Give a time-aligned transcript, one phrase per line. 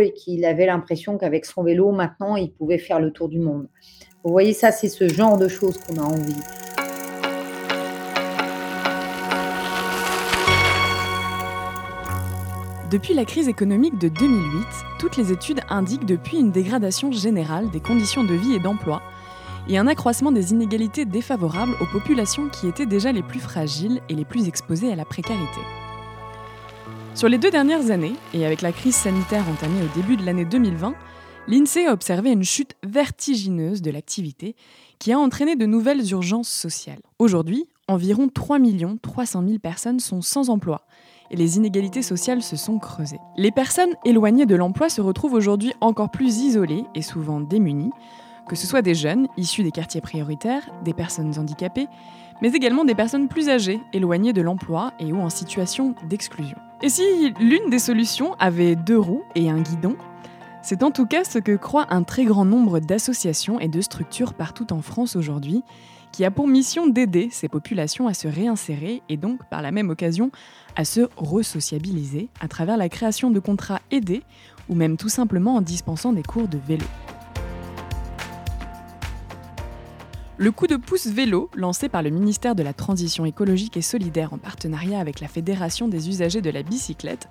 [0.00, 3.68] et qu'il avait l'impression qu'avec son vélo, maintenant, il pouvait faire le tour du monde.
[4.24, 6.34] Vous voyez, ça, c'est ce genre de choses qu'on a envie.
[12.90, 14.66] Depuis la crise économique de 2008,
[14.98, 19.00] toutes les études indiquent depuis une dégradation générale des conditions de vie et d'emploi
[19.68, 24.14] et un accroissement des inégalités défavorables aux populations qui étaient déjà les plus fragiles et
[24.14, 25.60] les plus exposées à la précarité.
[27.20, 30.46] Sur les deux dernières années, et avec la crise sanitaire entamée au début de l'année
[30.46, 30.94] 2020,
[31.48, 34.56] l'INSEE a observé une chute vertigineuse de l'activité
[34.98, 37.02] qui a entraîné de nouvelles urgences sociales.
[37.18, 38.56] Aujourd'hui, environ 3
[39.02, 40.86] 300 000 personnes sont sans emploi
[41.30, 43.20] et les inégalités sociales se sont creusées.
[43.36, 47.92] Les personnes éloignées de l'emploi se retrouvent aujourd'hui encore plus isolées et souvent démunies,
[48.48, 51.86] que ce soit des jeunes issus des quartiers prioritaires, des personnes handicapées,
[52.42, 56.56] mais également des personnes plus âgées, éloignées de l'emploi et ou en situation d'exclusion.
[56.82, 57.02] Et si
[57.40, 59.96] l'une des solutions avait deux roues et un guidon,
[60.62, 64.34] c'est en tout cas ce que croit un très grand nombre d'associations et de structures
[64.34, 65.62] partout en France aujourd'hui,
[66.12, 69.90] qui a pour mission d'aider ces populations à se réinsérer et donc par la même
[69.90, 70.30] occasion
[70.76, 74.22] à se resociabiliser à travers la création de contrats aidés
[74.68, 76.86] ou même tout simplement en dispensant des cours de vélo.
[80.42, 84.32] Le coup de pouce vélo, lancé par le ministère de la Transition écologique et solidaire
[84.32, 87.28] en partenariat avec la Fédération des usagers de la bicyclette,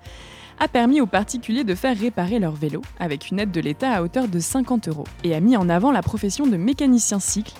[0.60, 4.02] a permis aux particuliers de faire réparer leur vélo avec une aide de l'État à
[4.02, 7.54] hauteur de 50 euros et a mis en avant la profession de mécanicien cycle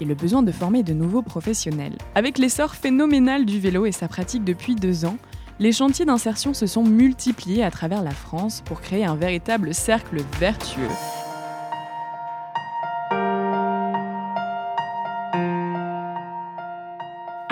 [0.00, 1.98] et le besoin de former de nouveaux professionnels.
[2.14, 5.18] Avec l'essor phénoménal du vélo et sa pratique depuis deux ans,
[5.60, 10.22] les chantiers d'insertion se sont multipliés à travers la France pour créer un véritable cercle
[10.40, 10.88] vertueux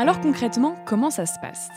[0.03, 1.69] Alors concrètement, comment ça se passe?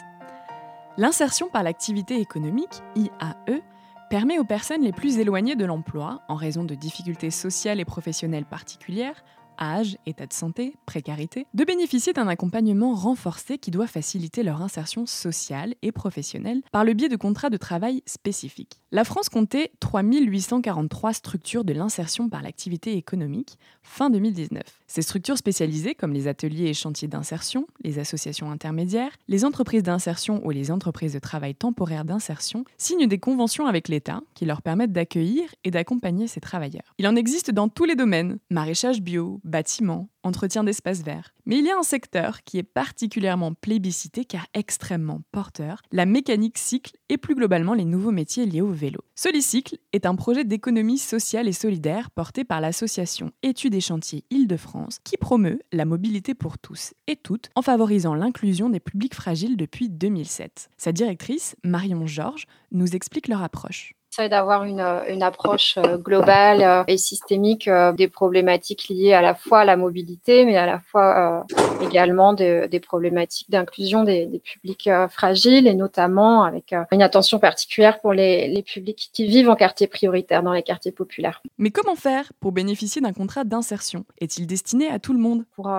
[0.97, 3.61] L'insertion par l'activité économique, IAE,
[4.09, 8.47] permet aux personnes les plus éloignées de l'emploi, en raison de difficultés sociales et professionnelles
[8.47, 9.23] particulières,
[9.61, 15.05] âge, état de santé, précarité, de bénéficier d'un accompagnement renforcé qui doit faciliter leur insertion
[15.05, 18.81] sociale et professionnelle par le biais de contrats de travail spécifiques.
[18.91, 24.63] La France comptait 3843 structures de l'insertion par l'activité économique fin 2019.
[24.87, 30.45] Ces structures spécialisées, comme les ateliers et chantiers d'insertion, les associations intermédiaires, les entreprises d'insertion
[30.45, 34.91] ou les entreprises de travail temporaire d'insertion, signent des conventions avec l'État qui leur permettent
[34.91, 36.93] d'accueillir et d'accompagner ces travailleurs.
[36.97, 41.33] Il en existe dans tous les domaines, maraîchage bio, bâtiments, entretien d'espaces verts.
[41.45, 46.57] Mais il y a un secteur qui est particulièrement plébiscité car extrêmement porteur, la mécanique
[46.57, 48.99] cycle et plus globalement les nouveaux métiers liés au vélo.
[49.15, 54.99] Solicycle est un projet d'économie sociale et solidaire porté par l'association Études et Chantiers Île-de-France
[55.03, 59.89] qui promeut la mobilité pour tous et toutes en favorisant l'inclusion des publics fragiles depuis
[59.89, 60.69] 2007.
[60.77, 66.83] Sa directrice, Marion Georges, nous explique leur approche d'avoir une, une, approche euh, globale euh,
[66.87, 70.79] et systémique euh, des problématiques liées à la fois à la mobilité, mais à la
[70.79, 71.45] fois
[71.81, 77.99] également des, des problématiques d'inclusion des, des, publics fragiles et notamment avec une attention particulière
[77.99, 81.41] pour les, les publics qui vivent en quartier prioritaire, dans les quartiers populaires.
[81.57, 84.05] Mais comment faire pour bénéficier d'un contrat d'insertion?
[84.19, 85.45] Est-il destiné à tout le monde?
[85.55, 85.69] Pour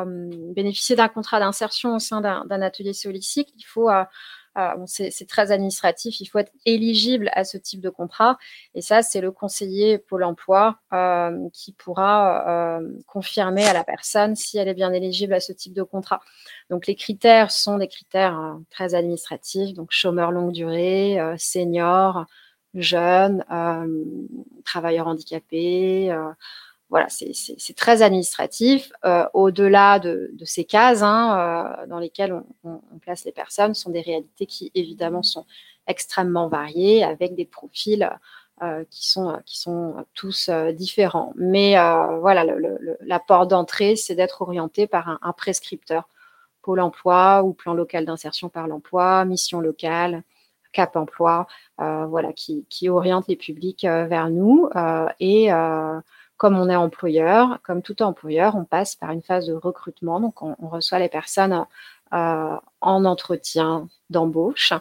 [0.55, 3.89] bénéficier d'un contrat d'insertion au sein d'un atelier solicite, il faut
[4.59, 8.39] ah, c'est très administratif, il faut être éligible à ce type de contrat.
[8.75, 14.35] Et ça, c'est le conseiller Pôle emploi euh, qui pourra euh, confirmer à la personne
[14.35, 16.23] si elle est bien éligible à ce type de contrat.
[16.71, 22.25] Donc, les critères sont des critères euh, très administratifs, donc chômeur longue durée, senior,
[22.73, 23.45] jeune,
[24.65, 26.17] travailleur handicapé
[26.89, 28.93] voilà, c'est très administratif.
[29.05, 32.33] Euh, au-delà de, ces cases hein, euh, dans lesquelles
[32.63, 35.47] on, place les personnes, sont des réalités qui évidemment sont
[35.89, 38.09] extrêmement variées, avec des profils
[38.63, 41.33] euh, qui, sont, qui sont tous différents.
[41.37, 41.73] Mais
[42.21, 42.45] voilà,
[43.01, 46.09] la porte d'entrée, c'est d'être orienté par un, prescripteur,
[46.63, 50.23] Pôle emploi ou plan local d'insertion par l'emploi, mission locale,
[50.73, 51.47] Cap emploi,
[51.79, 54.69] voilà, qui, qui, oriente les publics vers nous.
[55.21, 55.51] et
[56.37, 60.21] comme on est employeur, comme tout employeur, on passe par une phase de recrutement.
[60.21, 61.65] Donc, on, reçoit les personnes
[62.13, 64.73] euh, en entretien d'embauche,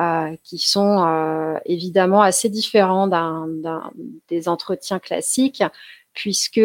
[0.00, 3.48] euh, qui sont euh, évidemment assez différents d'un,
[4.28, 5.62] des entretiens classiques,
[6.12, 6.60] puisque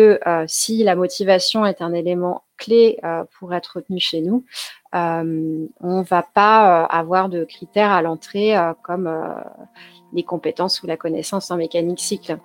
[0.47, 2.99] si la motivation est un élément clé
[3.37, 4.45] pour être retenu chez nous,
[4.93, 9.13] on ne va pas avoir de critères à l'entrée comme
[10.13, 12.37] les compétences ou la connaissance en mécanique cycle.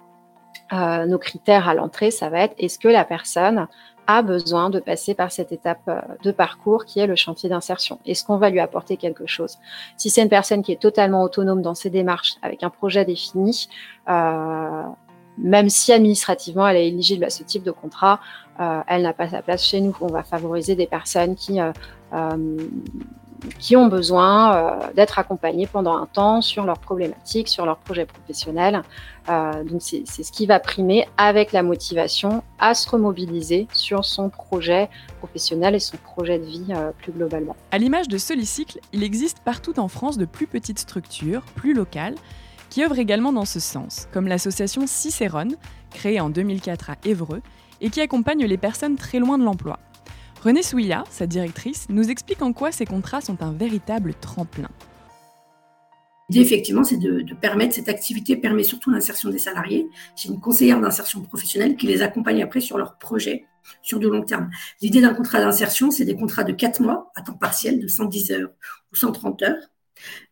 [0.73, 3.67] Euh, nos critères à l'entrée, ça va être est-ce que la personne
[4.09, 7.99] a besoin de passer par cette étape euh, de parcours qui est le chantier d'insertion?
[8.07, 9.59] Est-ce qu'on va lui apporter quelque chose?
[9.97, 13.69] Si c'est une personne qui est totalement autonome dans ses démarches, avec un projet défini,
[14.09, 14.83] euh,
[15.39, 18.21] même si administrativement elle est éligible à ce type de contrat,
[18.59, 19.95] elle n'a pas sa place chez nous.
[20.01, 21.61] On va favoriser des personnes qui
[23.59, 28.07] qui ont besoin euh, d'être accompagnés pendant un temps sur leurs problématiques, sur leurs projets
[28.07, 28.83] professionnels.
[29.29, 34.29] Euh, donc c'est ce qui va primer avec la motivation à se remobiliser sur son
[34.29, 34.89] projet
[35.19, 37.57] professionnel et son projet de vie euh, plus globalement.
[37.73, 42.15] À l'image de Solicycle, il existe partout en France de plus petites structures, plus locales,
[42.71, 45.57] qui œuvrent également dans ce sens, comme l'association Cicérone,
[45.91, 47.43] créée en 2004 à Évreux,
[47.81, 49.79] et qui accompagne les personnes très loin de l'emploi.
[50.47, 54.69] Renée Souilla, sa directrice, nous explique en quoi ces contrats sont un véritable tremplin.
[56.29, 59.89] L'idée, effectivement, c'est de, permettre, cette activité permet surtout l'insertion des salariés.
[60.15, 63.45] J'ai une conseillère d'insertion professionnelle qui les accompagne après sur leurs projets
[63.83, 64.49] sur du long terme.
[64.81, 68.31] L'idée d'un contrat d'insertion, c'est des contrats de 4 mois à temps partiel, de 110
[68.31, 68.51] heures
[68.93, 69.73] ou 130 heures,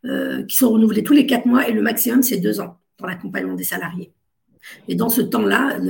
[0.04, 3.08] euh, qui sont renouvelés tous les 4 mois et le maximum, c'est 2 ans pour
[3.08, 4.12] l'accompagnement des salariés.
[4.86, 5.80] Et dans ce temps-là,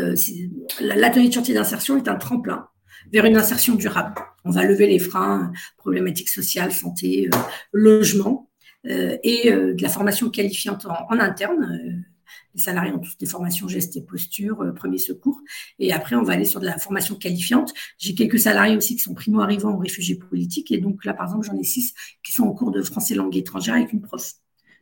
[0.81, 2.69] l'atelier de chantier d'insertion est un tremplin
[3.13, 4.15] vers une insertion durable.
[4.45, 7.39] On va lever les freins, problématiques sociales, santé, euh,
[7.73, 8.51] logement,
[8.87, 12.05] euh, et euh, de la formation qualifiante en, interne.
[12.55, 15.41] les salariés ont tous des formations gestes et posture, premier secours.
[15.79, 17.73] Et après, on va aller sur de la formation qualifiante.
[17.99, 20.71] J'ai quelques salariés aussi qui sont primo-arrivants ou réfugiés politiques.
[20.71, 23.37] Et donc là, par exemple, j'en ai six qui sont en cours de français langue
[23.37, 24.35] étrangère avec une prof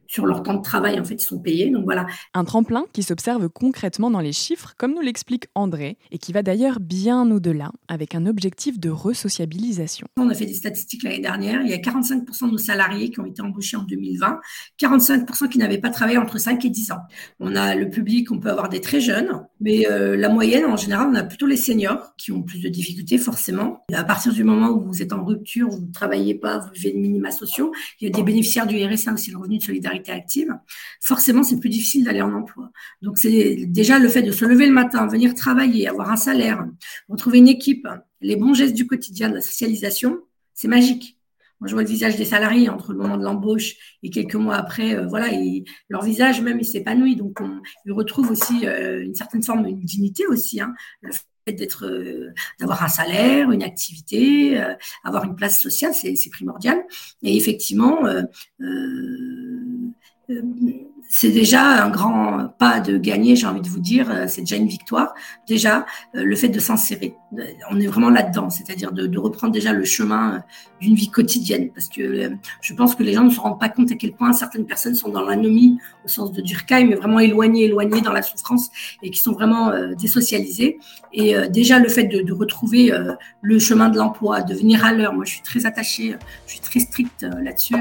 [0.07, 1.71] sur leur temps de travail, en fait, ils sont payés.
[1.71, 2.07] Donc voilà.
[2.35, 6.43] Un tremplin qui s'observe concrètement dans les chiffres, comme nous l'explique André, et qui va
[6.43, 10.07] d'ailleurs bien au-delà, avec un objectif de resociabilisation.
[10.19, 11.63] On a fait des statistiques l'année dernière.
[11.63, 14.41] Il y a 45% de nos salariés qui ont été embauchés en 2020,
[14.81, 17.01] 45% qui n'avaient pas travaillé entre 5 et 10 ans.
[17.41, 20.77] On a le public, on peut avoir des très jeunes, mais euh, la moyenne, en
[20.77, 23.85] général, on a plutôt les seniors qui ont plus de difficultés, forcément.
[23.93, 26.93] à partir du moment où vous êtes en rupture, vous ne travaillez pas, vous vivez
[26.93, 29.92] de minima sociaux, il y a des bénéficiaires du RSA aussi, le revenu de solidarité
[30.09, 30.57] active,
[31.01, 32.71] forcément, c'est plus difficile d'aller en emploi.
[33.03, 36.67] Donc, c'est déjà le fait de se lever le matin, venir travailler, avoir un salaire,
[37.09, 37.87] retrouver une équipe,
[38.21, 40.21] les bons gestes du quotidien, de la socialisation,
[40.55, 41.19] c'est magique.
[41.63, 44.57] Moi, je vois le visage des salariés entre le moment de l'embauche et quelques mois
[44.57, 45.29] après, euh, voilà,
[45.89, 47.15] leur visage même, il s'épanouit.
[47.15, 50.61] Donc, on, ils retrouvent aussi euh, une certaine forme, une dignité aussi.
[50.61, 54.61] Hein, le fait d'être, euh, d'avoir un salaire, une activité,
[55.05, 56.83] avoir une place sociale, c'est primordial.
[57.23, 58.01] Et effectivement,
[61.15, 64.57] c'est déjà un grand pas de gagner, j'ai envie de vous dire, euh, c'est déjà
[64.57, 65.15] une victoire.
[65.47, 65.85] Déjà,
[66.15, 67.15] euh, le fait de s'insérer,
[67.71, 70.43] on est vraiment là-dedans, c'est-à-dire de, reprendre déjà le chemin
[70.81, 73.93] d'une vie quotidienne, parce que je pense que les gens ne se rendent pas compte
[73.93, 77.65] à quel point certaines personnes sont dans l'anomie au sens de Durkheim, mais vraiment éloignées,
[77.65, 78.71] éloignées dans la souffrance
[79.03, 80.79] et qui sont vraiment désocialisées.
[81.13, 82.93] Et déjà, le fait de retrouver
[83.41, 86.61] le chemin de l'emploi, de venir à l'heure, moi je suis très attachée, je suis
[86.61, 87.77] très stricte là-dessus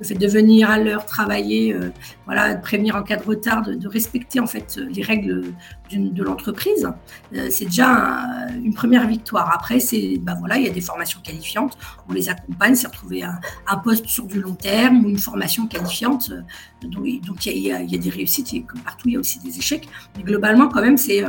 [0.00, 1.90] le fait de venir à l'heure travailler, euh,
[2.26, 5.44] voilà, de prévenir en cas de retard, de, respecter en fait les règles
[5.92, 6.90] de l'entreprise,
[7.34, 8.16] euh, c'est déjà
[8.62, 9.52] une première victoire.
[9.54, 13.22] Après, c'est bah voilà, il y a des formations qualifiantes, on les accompagne, c'est retrouver
[13.22, 16.30] un, poste sur du long terme ou une formation qualifiante.
[16.30, 16.40] Euh,
[16.88, 19.88] donc, il, y a, des réussites, et comme partout, il y a aussi des échecs.
[20.16, 21.22] Mais globalement, quand même, c'est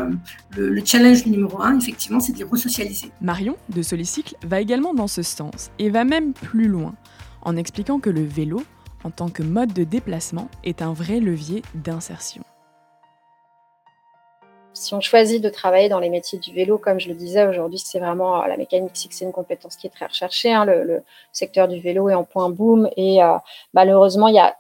[0.58, 3.12] le, le, challenge numéro un, effectivement, c'est de les resocialiser.
[3.22, 6.94] Marion de Solicycle va également dans ce sens et va même plus loin
[7.45, 8.63] en expliquant que le vélo,
[9.03, 12.44] en tant que mode de déplacement, est un vrai levier d'insertion.
[14.73, 17.80] Si on choisit de travailler dans les métiers du vélo, comme je le disais aujourd'hui,
[17.80, 20.52] c'est vraiment euh, la mécanique, c'est une compétence qui est très recherchée.
[20.52, 20.66] Hein.
[20.66, 23.37] le, secteur du vélo est en point boom et euh,
[23.73, 24.57] malheureusement, il y, a,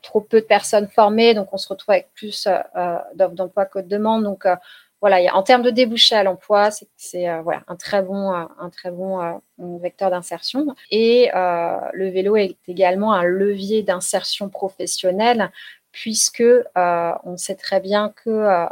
[0.00, 3.80] trop peu de personnes formées, donc on se retrouve avec plus euh, d'offres d'emploi que
[3.80, 4.24] de demandes.
[4.24, 4.46] Donc
[5.04, 8.70] voilà, en termes de débouché à l'emploi, c'est euh, voilà, un très bon, euh, un
[8.70, 10.74] très bon euh, vecteur d'insertion.
[10.90, 15.50] Et le vélo est également un levier d'insertion professionnelle,
[15.92, 16.42] puisque
[16.74, 18.66] on sait très bien que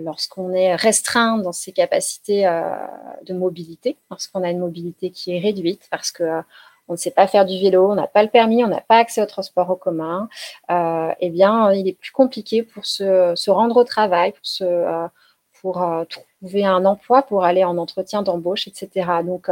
[0.00, 5.86] lorsqu'on est restreint dans ses capacités de mobilité, lorsqu'on a une mobilité qui est réduite,
[5.92, 6.42] parce que
[6.88, 8.98] on ne sait pas faire du vélo, on n'a pas le permis, on n'a pas
[8.98, 10.28] accès au transport en commun,
[10.70, 16.04] euh, eh bien, il est plus compliqué pour se, rendre au travail, pour, euh, euh,
[16.04, 19.22] trouver un emploi, pour aller en entretien d'embauche, etc.
[19.24, 19.48] Donc,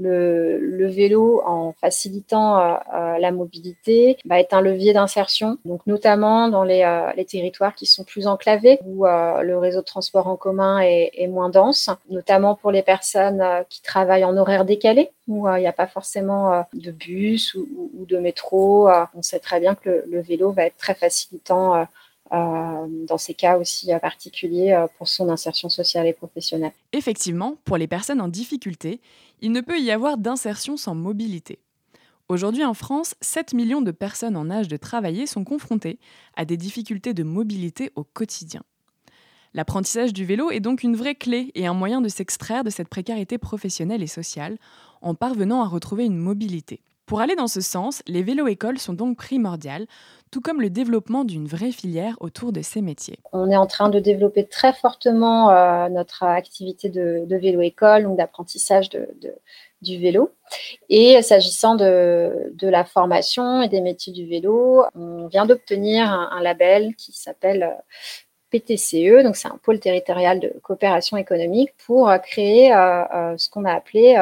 [0.00, 6.48] le, vélo, en facilitant euh, euh, la mobilité, va être un levier d'insertion, donc notamment
[6.48, 10.80] dans les, euh, territoires qui sont plus enclavés, où le réseau de transport en commun
[10.80, 15.66] est, moins dense, notamment pour les personnes qui travaillent en horaire décalé, où il n'y
[15.66, 18.88] a pas forcément de bus ou, de métro.
[19.14, 21.84] on sait très bien que le vélo va être très facilitant euh,
[22.30, 26.72] dans ces cas aussi particuliers euh, pour son insertion sociale et professionnelle.
[26.92, 29.00] Effectivement, pour les personnes en difficulté,
[29.40, 31.58] il ne peut y avoir d'insertion sans mobilité.
[32.28, 35.98] Aujourd'hui en France, 7 millions de personnes en âge de travailler sont confrontées
[36.36, 38.62] à des difficultés de mobilité au quotidien.
[39.52, 42.88] L'apprentissage du vélo est donc une vraie clé et un moyen de s'extraire de cette
[42.88, 44.58] précarité professionnelle et sociale
[45.02, 46.82] en parvenant à retrouver une mobilité.
[47.10, 49.88] Pour aller dans ce sens, les vélos-écoles sont donc primordiales,
[50.30, 53.18] tout comme le développement d'une vraie filière autour de ces métiers.
[53.32, 58.90] On est en train de développer très fortement euh, notre activité de, vélo-école, donc d'apprentissage
[58.90, 60.30] du vélo.
[60.88, 66.94] Et s'agissant de, la formation et des métiers du vélo, on vient d'obtenir un, label
[66.94, 67.98] qui s'appelle euh,
[68.50, 73.72] PTCE, donc c'est un pôle territorial de coopération économique, pour créer euh, ce qu'on a
[73.72, 74.16] appelé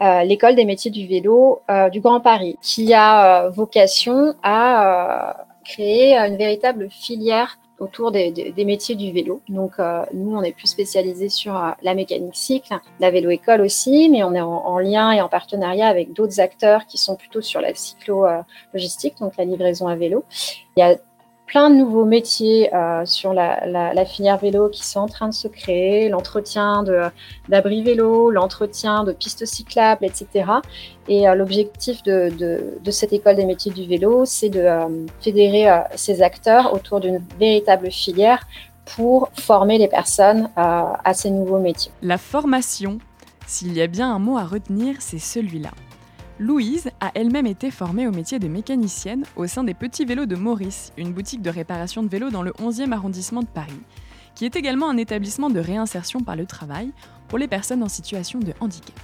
[0.00, 5.46] euh, l'école des métiers du vélo euh, du Grand Paris, qui a euh, vocation à
[5.64, 9.40] créer une véritable filière autour des, métiers du vélo.
[9.48, 9.72] Donc,
[10.14, 14.40] nous, on est plus spécialisé sur la mécanique cycle, la vélo-école aussi, mais on est
[14.40, 19.36] en, lien et en partenariat avec d'autres acteurs qui sont plutôt sur la cyclo-logistique, donc
[19.36, 20.24] la livraison à vélo.
[20.76, 20.96] Il y a
[21.46, 25.48] plein de nouveaux métiers euh, sur la, filière vélo qui sont en train de se
[25.48, 26.84] créer, l'entretien
[27.48, 30.50] d'abris vélo, l'entretien de pistes cyclables, etc.
[31.08, 36.22] Et euh, l'objectif de, cette école des métiers du vélo, c'est de euh, fédérer ces
[36.22, 38.46] acteurs autour d'une véritable filière
[38.96, 41.92] pour former les personnes à ces nouveaux métiers.
[42.02, 42.98] La formation,
[43.46, 45.70] s'il y a bien un mot à retenir, c'est celui-là.
[46.38, 50.34] Louise a elle-même été formée au métier de mécanicienne au sein des Petits Vélos de
[50.34, 53.80] Maurice, une boutique de réparation de vélos dans le 11e arrondissement de Paris,
[54.34, 56.90] qui est également un établissement de réinsertion par le travail
[57.28, 58.98] pour les personnes en situation de handicap.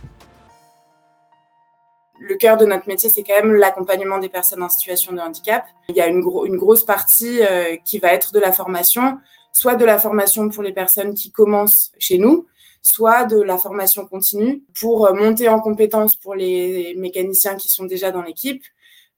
[2.19, 5.67] Le cœur de notre métier, c'est quand même l'accompagnement des personnes en situation de handicap.
[5.89, 9.19] Il y a une, grosse partie euh, qui va être de la formation,
[9.53, 12.47] soit de la formation pour les personnes qui commencent chez nous,
[12.89, 17.85] soit de la formation continue pour euh, monter en compétences pour les mécaniciens qui sont
[17.85, 18.63] déjà dans l'équipe,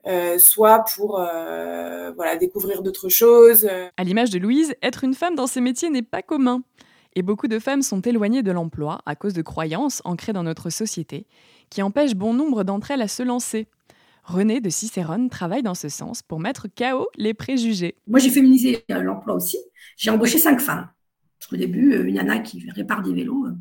[0.07, 3.69] euh, soit pour euh, voilà, découvrir d'autres choses.
[3.97, 6.63] À l'image de Louise, être une femme dans ces métiers n'est pas commun.
[7.17, 10.71] Et beaucoup de femmes sont éloignées de l'emploi à cause de croyances ancrées dans notre
[10.71, 11.27] société
[11.69, 13.67] qui empêchent bon nombre d'entre elles à se lancer.
[14.25, 17.97] René de Cicérone travaille dans ce sens pour mettre KO les préjugés.
[18.07, 19.59] Moi, j'ai féminisé l'emploi aussi.
[19.97, 20.89] J'ai embauché cinq femmes.
[21.53, 23.47] Au début, euh, une nana qui répare des vélos.
[23.47, 23.55] Euh.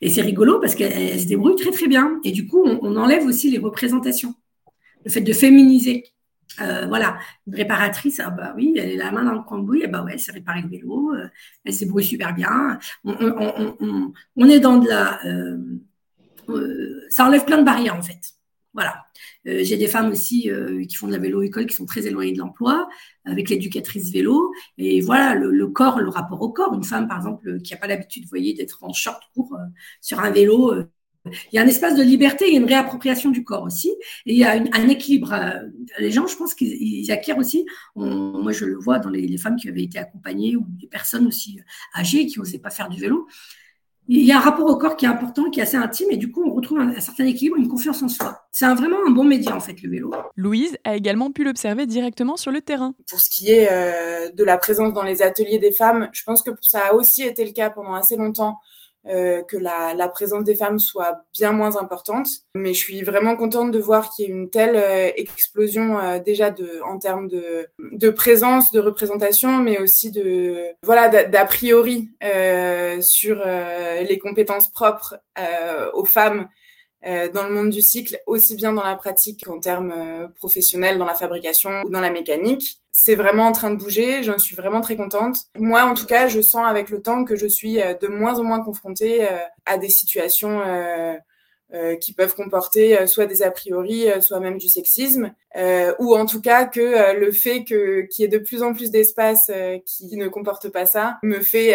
[0.00, 2.20] Et c'est rigolo parce qu'elle se débrouille très très bien.
[2.24, 4.34] Et du coup, on, enlève aussi les représentations.
[5.04, 6.04] Le fait de féminiser.
[6.60, 9.88] Euh, voilà, une réparatrice, ah bah oui, elle est la main dans le cambouis, et
[9.88, 11.12] bah ouais, c'est réparer le vélo,
[11.64, 12.78] elle se débrouille super bien.
[13.04, 15.20] On, est dans de la.
[17.10, 18.35] ça enlève plein de barrières en fait.
[18.76, 19.06] Voilà.
[19.46, 22.34] Euh, j'ai des femmes aussi euh, qui font de la vélo-école qui sont très éloignées
[22.34, 22.88] de l'emploi,
[23.24, 24.52] avec l'éducatrice vélo.
[24.76, 26.74] Et voilà, le, corps, le rapport au corps.
[26.74, 29.64] Une femme, par exemple, qui n'a pas l'habitude, vous voyez, d'être en short court euh,
[30.02, 30.74] sur un vélo.
[31.24, 33.88] il y a un espace de liberté, il y a une réappropriation du corps aussi.
[34.26, 35.34] Et il y a un équilibre.
[35.98, 37.64] les gens, je pense qu'ils acquièrent aussi.
[37.94, 41.26] moi, je le vois dans les, les, femmes qui avaient été accompagnées ou des personnes
[41.26, 41.60] aussi
[41.96, 43.26] âgées qui n'osaient pas faire du vélo
[44.08, 46.16] il y a un rapport au corps qui est important, qui est assez intime, et
[46.16, 48.46] du coup, on retrouve un, certain équilibre, une confiance en soi.
[48.52, 50.12] C'est vraiment un bon média, en fait, le vélo.
[50.36, 52.94] Louise a également pu l'observer directement sur le terrain.
[53.08, 56.42] Pour ce qui est euh, de la présence dans les ateliers des femmes, je pense
[56.42, 58.58] que ça a aussi été le cas pendant assez longtemps
[59.08, 62.28] euh, que la, la, présence des femmes soit bien moins importante.
[62.54, 66.18] Mais je suis vraiment contente de voir qu'il y ait une telle euh, explosion euh,
[66.18, 72.10] déjà de, en termes de, de, présence, de représentation, mais aussi de voilà d'a priori
[73.00, 75.18] sur les compétences propres
[75.94, 76.65] aux femmes euh,
[77.32, 81.04] dans le monde du cycle, aussi bien dans la pratique qu'en termes euh, professionnels, dans
[81.04, 82.80] la fabrication ou dans la mécanique.
[82.90, 85.36] C'est vraiment en train de bouger, j'en suis vraiment très contente.
[85.56, 88.38] Moi, en tout cas, je sens avec le temps que je suis euh, de moins
[88.38, 89.26] en moins confrontée
[89.66, 90.60] à des situations
[91.74, 95.34] euh, qui peuvent comporter euh, soit des a priori, euh, soit même du sexisme,
[95.98, 98.90] ou en tout cas que le fait que qu'il y ait de plus en plus
[98.90, 99.50] d'espaces
[99.86, 101.74] qui ne comportent pas ça me fait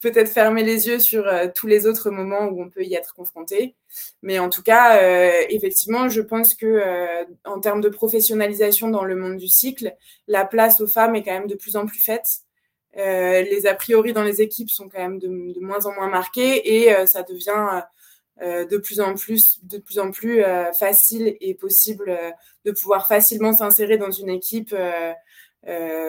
[0.00, 3.76] peut-être fermer les yeux sur tous les autres moments où on peut y être confronté.
[4.22, 5.00] Mais en tout cas,
[5.48, 6.82] effectivement, je pense que
[7.44, 9.94] en termes de professionnalisation dans le monde du cycle,
[10.26, 12.40] la place aux femmes est quand même de plus en plus faite.
[12.96, 16.82] les a priori dans les équipes sont quand même de, de moins en moins marqués
[16.84, 17.80] et ça devient euh,
[18.40, 22.30] de plus en plus, de plus en plus euh, facile et possible euh,
[22.64, 24.74] de pouvoir facilement s'insérer dans une équipe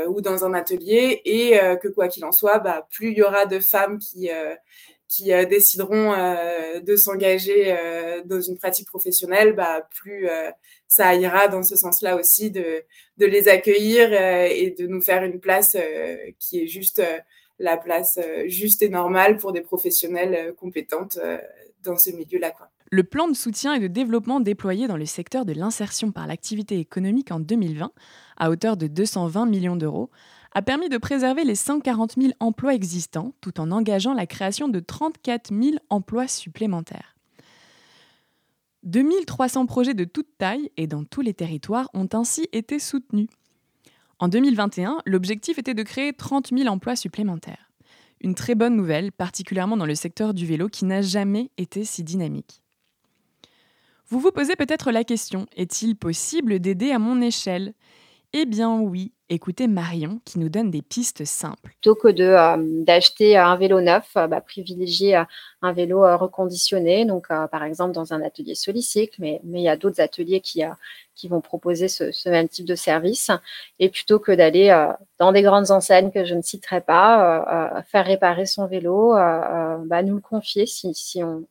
[0.08, 1.22] ou dans un atelier.
[1.26, 4.30] Et que quoi qu'il en soit, bah, plus il y aura de femmes qui
[5.08, 6.14] qui décideront
[6.82, 7.76] de s'engager
[8.24, 10.30] dans une pratique professionnelle, bah, plus
[10.88, 12.84] ça ira dans ce sens-là aussi de,
[13.18, 15.76] de les accueillir et de nous faire une place
[16.40, 17.02] qui est juste
[17.60, 21.20] la place juste et normale pour des professionnelles compétentes
[21.84, 22.52] dans ce milieu-là.
[22.92, 26.80] Le plan de soutien et de développement déployé dans le secteur de l'insertion par l'activité
[26.80, 27.92] économique en 2020,
[28.38, 30.10] à hauteur de 220 millions d'euros,
[30.54, 34.80] a permis de préserver les 140 000 emplois existants tout en engageant la création de
[34.80, 37.16] 34 000 emplois supplémentaires.
[38.84, 43.30] 2300 projets de toute taille et dans tous les territoires ont ainsi été soutenus.
[44.20, 47.71] En 2021, l'objectif était de créer 30 000 emplois supplémentaires.
[48.24, 52.04] Une très bonne nouvelle, particulièrement dans le secteur du vélo qui n'a jamais été si
[52.04, 52.62] dynamique.
[54.08, 57.74] Vous vous posez peut-être la question, est-il possible d'aider à mon échelle?
[58.34, 61.62] Eh bien oui, écoutez Marion qui nous donne des pistes simples.
[61.64, 65.24] Plutôt que euh, d'acheter un vélo neuf, euh, bah, privilégier euh,
[65.62, 69.78] un vélo reconditionné, donc par exemple dans un atelier Solicycle, mais, mais il y a
[69.78, 70.64] d'autres ateliers qui,
[71.14, 73.30] qui vont proposer ce, même type de service.
[73.78, 74.76] Et plutôt que d'aller
[75.20, 80.16] dans des grandes enseignes que je ne citerai pas, faire réparer son vélo, bah, nous
[80.16, 81.46] le confier si, si on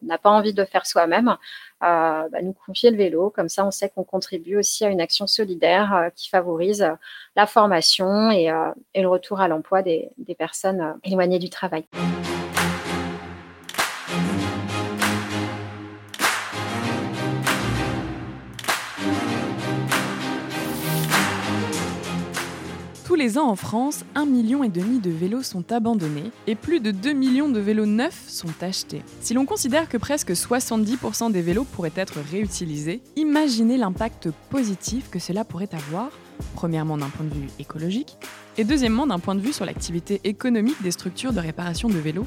[0.00, 1.36] n'a pas envie de le faire soi-même,
[1.82, 3.28] bah, nous confier le vélo.
[3.28, 6.90] Comme ça, on sait qu'on contribue aussi à une action solidaire qui favorise
[7.36, 11.84] la formation et, euh, le retour à l'emploi des, personnes euh, éloignées du travail.
[23.04, 26.90] Tous les ans en France, 1,5 million et de vélos sont abandonnés et plus de
[26.90, 29.02] 2 millions de vélos neufs sont achetés.
[29.20, 35.18] Si l'on considère que presque 70% des vélos pourraient être réutilisés, imaginez l'impact positif que
[35.18, 36.10] cela pourrait avoir
[36.54, 38.16] premièrement d'un point de vue écologique,
[38.58, 42.26] et deuxièmement d'un point de vue sur l'activité économique des structures de réparation de vélos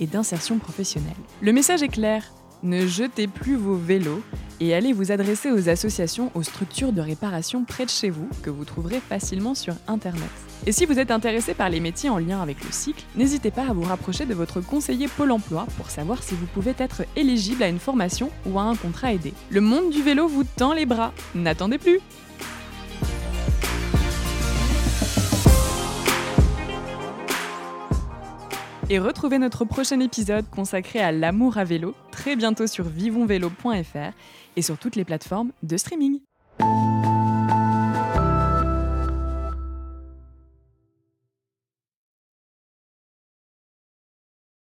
[0.00, 1.12] et d'insertion professionnelle.
[1.40, 4.22] Le message est clair, ne jetez plus vos vélos
[4.60, 8.50] et allez vous adresser aux associations, aux structures de réparation près de chez vous que
[8.50, 10.30] vous trouverez facilement sur Internet.
[10.66, 13.68] Et si vous êtes intéressé par les métiers en lien avec le cycle, n'hésitez pas
[13.68, 17.62] à vous rapprocher de votre conseiller Pôle Emploi pour savoir si vous pouvez être éligible
[17.62, 19.34] à une formation ou à un contrat aidé.
[19.50, 21.12] Le monde du vélo vous tend les bras.
[21.34, 22.00] N'attendez plus
[28.94, 34.12] Et retrouvez notre prochain épisode consacré à l'amour à vélo très bientôt sur vivonvélo.fr
[34.54, 36.20] et sur toutes les plateformes de streaming.